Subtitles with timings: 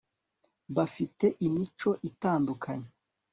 [0.75, 2.89] bafite imico itandukanye